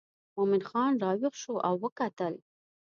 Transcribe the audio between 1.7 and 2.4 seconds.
وکتل.